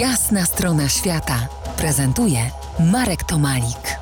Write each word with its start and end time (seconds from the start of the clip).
Jasna 0.00 0.44
strona 0.44 0.88
świata 0.88 1.48
prezentuje 1.78 2.38
Marek 2.92 3.24
Tomalik. 3.24 3.98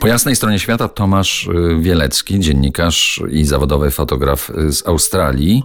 Po 0.00 0.06
jasnej 0.06 0.36
stronie 0.36 0.58
świata 0.58 0.88
Tomasz 0.88 1.46
y, 1.46 1.80
Wielecki, 1.80 2.40
dziennikarz 2.40 3.22
i 3.30 3.44
zawodowy 3.44 3.90
fotograf 3.90 4.52
z 4.68 4.86
Australii. 4.86 5.62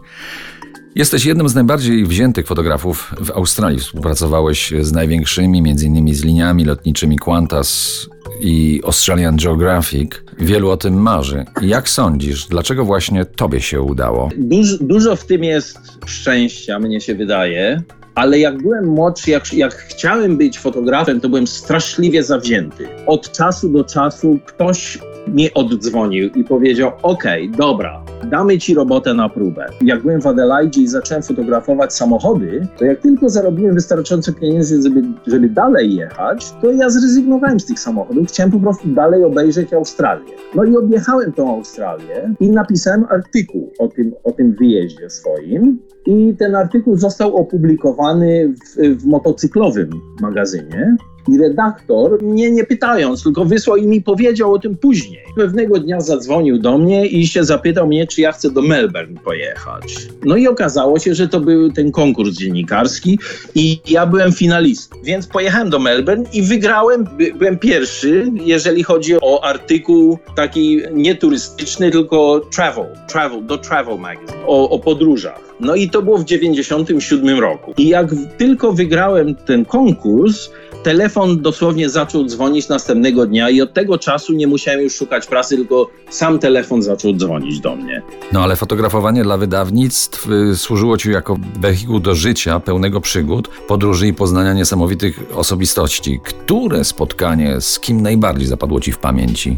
Jesteś 0.96 1.26
jednym 1.26 1.50
z 1.50 1.56
najbardziej 1.56 2.06
wziętych 2.06 2.48
fotografów 2.48 3.14
w 3.22 3.32
Australii. 3.32 3.80
Współpracowałeś 3.80 4.74
z 4.82 4.92
największymi, 4.92 5.60
m.in. 5.60 6.16
z 6.16 6.24
liniami 6.24 6.66
lotniczymi 6.66 7.18
Qantas 7.20 8.10
i 8.42 8.82
Australian 8.86 9.38
Geographic. 9.38 10.12
Wielu 10.40 10.70
o 10.70 10.78
tym 10.78 11.02
marzy. 11.02 11.46
Jak 11.62 11.90
sądzisz, 11.90 12.48
dlaczego 12.48 12.86
właśnie 12.86 13.26
tobie 13.26 13.62
się 13.62 13.82
udało? 13.82 14.30
Duż, 14.38 14.78
dużo 14.78 15.16
w 15.16 15.26
tym 15.26 15.44
jest 15.44 15.80
szczęścia, 16.06 16.80
mnie 16.80 17.02
się 17.02 17.16
wydaje. 17.16 17.82
Ale 18.16 18.40
jak 18.40 18.62
byłem 18.62 18.86
młodszy, 18.86 19.32
jak, 19.32 19.54
jak 19.54 19.76
chciałem 19.76 20.38
być 20.38 20.60
fotografem, 20.60 21.22
to 21.22 21.30
byłem 21.30 21.48
straszliwie 21.48 22.24
zawzięty. 22.24 22.88
Od 23.08 23.32
czasu 23.32 23.70
do 23.70 23.84
czasu 23.84 24.40
ktoś 24.46 25.00
mi 25.28 25.54
oddzwonił 25.54 26.30
i 26.30 26.44
powiedział: 26.44 26.92
OK, 27.04 27.24
dobra, 27.58 28.04
damy 28.30 28.58
ci 28.58 28.74
robotę 28.74 29.14
na 29.14 29.30
próbę. 29.30 29.66
Jak 29.82 30.02
byłem 30.02 30.22
w 30.22 30.28
Adelaide 30.28 30.82
i 30.82 30.88
zacząłem 30.88 31.24
fotografować 31.24 31.94
samochody, 31.94 32.68
to 32.78 32.86
jak 32.86 33.02
tylko 33.02 33.30
zarobiłem 33.30 33.76
wystarczająco 33.76 34.34
pieniędzy, 34.34 34.82
żeby, 34.82 35.04
żeby 35.28 35.50
dalej 35.50 35.96
jechać, 35.96 36.54
to 36.62 36.72
ja 36.72 36.90
zrezygnowałem 36.90 37.60
z 37.60 37.66
tych 37.66 37.80
samochodów. 37.80 38.28
Chciałem 38.28 38.52
po 38.52 38.60
prostu 38.60 38.88
dalej 38.88 39.24
obejrzeć 39.24 39.74
Australię. 39.74 40.34
No 40.56 40.64
i 40.64 40.78
objechałem 40.78 41.34
tą 41.34 41.56
Australię 41.56 42.36
i 42.40 42.50
napisałem 42.50 43.06
artykuł 43.10 43.72
o 43.80 43.88
tym, 43.88 44.14
o 44.24 44.32
tym 44.32 44.56
wyjeździe 44.60 45.10
swoim. 45.10 45.80
I 46.06 46.36
ten 46.40 46.56
artykuł 46.56 46.98
został 46.98 47.36
opublikowany 47.36 48.54
w, 48.54 48.98
w 48.98 49.06
motocyklowym 49.06 49.90
magazynie. 50.22 50.96
I 51.28 51.38
redaktor 51.38 52.24
mnie 52.24 52.52
nie 52.52 52.64
pytając, 52.64 53.24
tylko 53.24 53.46
wysłał 53.46 53.78
i 53.78 53.88
mi 53.88 54.02
powiedział 54.02 54.54
o 54.54 54.60
tym 54.60 54.78
później. 54.78 55.24
Pewnego 55.36 55.80
dnia 55.80 56.02
zadzwonił 56.02 56.60
do 56.60 56.78
mnie 56.78 57.06
i 57.06 57.28
się 57.28 57.44
zapytał 57.44 57.88
mnie, 57.88 58.08
czy 58.08 58.22
ja 58.22 58.32
chcę 58.32 58.52
do 58.52 58.62
Melbourne 58.62 59.20
pojechać. 59.24 60.08
No 60.26 60.36
i 60.36 60.48
okazało 60.48 61.00
się, 61.00 61.16
że 61.16 61.28
to 61.28 61.40
był 61.40 61.72
ten 61.72 61.92
konkurs 61.92 62.38
dziennikarski 62.38 63.20
i 63.56 63.82
ja 63.90 64.06
byłem 64.06 64.32
finalistą. 64.32 64.96
Więc 65.04 65.28
pojechałem 65.28 65.70
do 65.70 65.80
Melbourne 65.80 66.26
i 66.34 66.42
wygrałem, 66.42 67.08
by, 67.18 67.34
byłem 67.34 67.60
pierwszy, 67.60 68.32
jeżeli 68.46 68.84
chodzi 68.84 69.16
o 69.22 69.44
artykuł 69.44 70.20
taki 70.36 70.82
nie 70.94 71.16
turystyczny, 71.16 71.92
tylko 71.92 72.42
travel, 72.52 72.86
travel, 73.08 73.46
do 73.46 73.58
Travel 73.58 74.00
Magazine, 74.00 74.46
o, 74.48 74.70
o 74.70 74.80
podróżach. 74.80 75.52
No 75.60 75.76
i 75.76 75.90
to 75.90 76.02
było 76.02 76.18
w 76.18 76.26
97 76.26 77.40
roku. 77.40 77.74
I 77.78 77.88
jak 77.88 78.08
tylko 78.38 78.74
wygrałem 78.74 79.36
ten 79.36 79.66
konkurs, 79.66 80.50
telefon 80.84 81.42
dosłownie 81.42 81.90
zaczął 81.90 82.26
dzwonić 82.26 82.70
następnego 82.70 83.26
dnia 83.26 83.50
i 83.50 83.62
od 83.62 83.74
tego 83.74 83.98
czasu 83.98 84.34
nie 84.34 84.48
musiałem 84.48 84.82
już 84.82 84.96
szukać 84.96 85.28
prasy, 85.28 85.56
tylko 85.56 85.90
sam 86.10 86.40
telefon 86.40 86.82
zaczął 86.82 87.14
dzwonić 87.14 87.60
do 87.60 87.76
mnie. 87.76 88.02
No 88.32 88.44
ale 88.44 88.56
fotografowanie 88.56 89.24
dla 89.24 89.38
wydawnictw 89.38 90.28
y, 90.52 90.56
służyło 90.56 90.98
ci 90.98 91.12
jako 91.12 91.38
wehikuł 91.60 92.00
do 92.00 92.16
życia 92.16 92.60
pełnego 92.60 93.02
przygód, 93.02 93.48
podróży 93.68 94.08
i 94.08 94.14
poznania 94.14 94.54
niesamowitych 94.54 95.20
osobistości. 95.36 96.20
Które 96.24 96.84
spotkanie 96.84 97.62
z 97.62 97.80
kim 97.80 98.02
najbardziej 98.02 98.48
zapadło 98.48 98.82
ci 98.82 98.92
w 98.92 98.98
pamięci? 98.98 99.58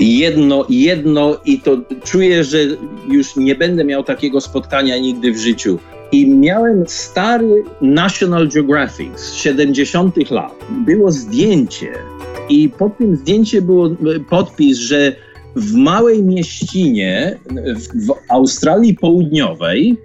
jedno, 0.00 0.66
jedno 0.68 1.36
i 1.44 1.60
to 1.60 1.76
czuję, 2.04 2.44
że 2.44 2.58
już 3.08 3.36
nie 3.36 3.54
będę 3.54 3.84
miał 3.84 4.04
takiego 4.04 4.40
spotkania 4.40 4.98
nigdy 4.98 5.32
w 5.32 5.38
życiu. 5.38 5.78
I 6.12 6.30
miałem 6.30 6.84
stary 6.88 7.64
National 7.80 8.48
Geographic 8.48 9.20
z 9.20 9.34
70. 9.34 10.30
lat. 10.30 10.54
Było 10.86 11.10
zdjęcie 11.10 11.92
i 12.48 12.68
pod 12.68 12.98
tym 12.98 13.16
zdjęciem 13.16 13.66
był 13.66 13.96
podpis, 14.30 14.78
że 14.78 15.12
w 15.56 15.74
małej 15.74 16.22
mieścinie 16.22 17.38
w 17.94 18.14
Australii 18.28 18.94
Południowej, 18.94 19.96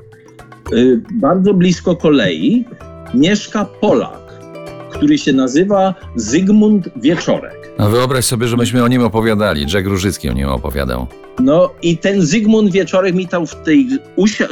y, 0.74 1.02
bardzo 1.14 1.54
blisko 1.54 1.96
kolei, 1.96 2.66
mieszka 3.14 3.66
Polak, 3.66 4.34
który 4.92 5.18
się 5.18 5.34
nazywa 5.34 5.96
Zygmunt 6.16 6.90
Wieczorek. 6.96 7.65
No 7.80 7.90
wyobraź 7.90 8.26
sobie, 8.26 8.48
że 8.48 8.58
myśmy 8.58 8.84
o 8.84 8.88
nim 8.88 9.04
opowiadali. 9.04 9.66
Jack 9.74 9.88
Różycki 9.88 10.30
o 10.30 10.34
nim 10.34 10.50
opowiadał. 10.50 11.08
No 11.40 11.70
i 11.82 11.98
ten 11.98 12.22
Zygmunt 12.22 12.72
Wieczorek 12.72 13.16
mi 13.16 13.28
tam 13.28 13.48
w 13.48 13.56
tej, 13.56 13.88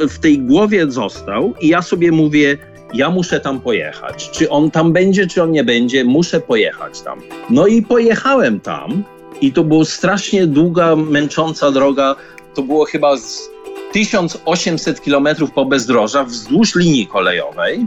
w 0.08 0.18
tej 0.18 0.38
głowie 0.38 0.90
został 0.90 1.54
i 1.60 1.68
ja 1.68 1.82
sobie 1.82 2.12
mówię, 2.12 2.58
ja 2.94 3.10
muszę 3.10 3.40
tam 3.40 3.60
pojechać. 3.60 4.30
Czy 4.30 4.50
on 4.50 4.70
tam 4.70 4.92
będzie, 4.92 5.26
czy 5.26 5.42
on 5.42 5.50
nie 5.50 5.64
będzie, 5.64 6.04
muszę 6.04 6.40
pojechać 6.40 7.00
tam. 7.00 7.20
No 7.50 7.66
i 7.66 7.82
pojechałem 7.82 8.60
tam 8.60 9.04
i 9.40 9.52
to 9.52 9.64
była 9.64 9.84
strasznie 9.84 10.46
długa, 10.46 10.96
męcząca 10.96 11.70
droga. 11.70 12.16
To 12.54 12.62
było 12.62 12.84
chyba 12.84 13.16
z 13.16 13.50
1800 13.92 15.02
kilometrów 15.02 15.50
po 15.50 15.64
bezdrożach 15.64 16.26
wzdłuż 16.26 16.74
linii 16.74 17.06
kolejowej 17.06 17.86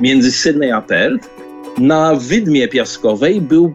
między 0.00 0.32
Sydney 0.32 0.72
a 0.72 0.82
Perth. 0.82 1.30
Na 1.78 2.14
wydmie 2.14 2.68
piaskowej 2.68 3.40
był 3.40 3.74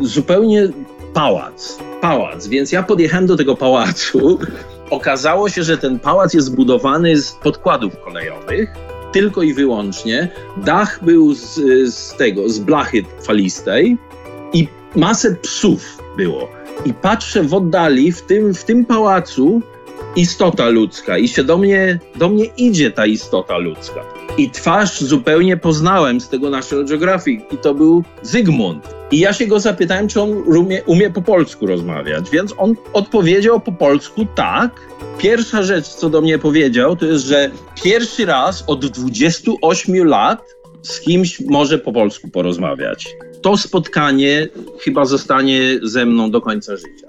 zupełnie 0.00 0.68
pałac. 1.14 1.78
Pałac, 2.00 2.46
więc 2.46 2.72
ja 2.72 2.82
podjechałem 2.82 3.26
do 3.26 3.36
tego 3.36 3.56
pałacu. 3.56 4.38
Okazało 4.90 5.48
się, 5.48 5.62
że 5.62 5.78
ten 5.78 5.98
pałac 5.98 6.34
jest 6.34 6.46
zbudowany 6.46 7.16
z 7.16 7.32
podkładów 7.32 8.00
kolejowych, 8.00 8.74
tylko 9.12 9.42
i 9.42 9.54
wyłącznie. 9.54 10.28
Dach 10.56 11.04
był 11.04 11.34
z, 11.34 11.54
z 11.94 12.16
tego, 12.16 12.48
z 12.48 12.58
blachy 12.58 13.04
falistej 13.22 13.96
i 14.52 14.68
masę 14.96 15.36
psów 15.42 15.98
było. 16.16 16.48
I 16.84 16.94
patrzę 16.94 17.42
w 17.42 17.54
oddali, 17.54 18.12
w 18.12 18.22
tym, 18.22 18.54
w 18.54 18.64
tym 18.64 18.84
pałacu, 18.84 19.62
istota 20.16 20.68
ludzka 20.68 21.18
i 21.18 21.28
się 21.28 21.44
do 21.44 21.58
mnie, 21.58 21.98
do 22.16 22.28
mnie 22.28 22.44
idzie 22.44 22.90
ta 22.90 23.06
istota 23.06 23.58
ludzka. 23.58 24.00
I 24.38 24.50
twarz 24.50 25.00
zupełnie 25.00 25.56
poznałem 25.56 26.20
z 26.20 26.28
tego 26.28 26.50
National 26.50 26.86
Geographic 26.86 27.42
i 27.52 27.58
to 27.58 27.74
był 27.74 28.04
Zygmunt. 28.22 28.93
I 29.10 29.18
ja 29.18 29.32
się 29.32 29.46
go 29.46 29.60
zapytałem, 29.60 30.08
czy 30.08 30.20
on 30.20 30.30
umie, 30.30 30.84
umie 30.84 31.10
po 31.10 31.22
polsku 31.22 31.66
rozmawiać, 31.66 32.30
więc 32.30 32.54
on 32.58 32.74
odpowiedział 32.92 33.60
po 33.60 33.72
polsku 33.72 34.26
tak. 34.34 34.80
Pierwsza 35.18 35.62
rzecz, 35.62 35.88
co 35.88 36.10
do 36.10 36.20
mnie 36.20 36.38
powiedział, 36.38 36.96
to 36.96 37.06
jest, 37.06 37.24
że 37.24 37.50
pierwszy 37.82 38.26
raz 38.26 38.64
od 38.66 38.86
28 38.86 40.04
lat 40.04 40.44
z 40.82 41.00
kimś 41.00 41.40
może 41.40 41.78
po 41.78 41.92
polsku 41.92 42.28
porozmawiać. 42.28 43.08
To 43.42 43.56
spotkanie 43.56 44.48
chyba 44.80 45.04
zostanie 45.04 45.60
ze 45.82 46.06
mną 46.06 46.30
do 46.30 46.40
końca 46.40 46.76
życia. 46.76 47.06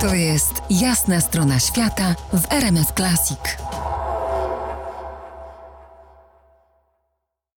To 0.00 0.14
jest 0.14 0.52
jasna 0.70 1.20
strona 1.20 1.58
świata 1.58 2.14
w 2.32 2.52
RMS 2.52 2.92
Classic. 2.96 3.38